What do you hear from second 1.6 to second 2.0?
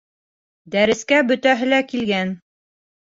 лә